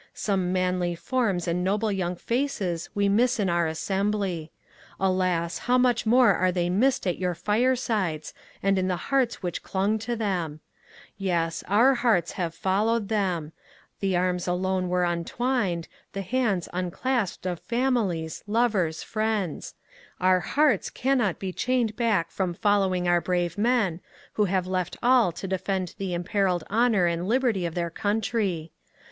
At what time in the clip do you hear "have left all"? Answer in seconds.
24.45-25.31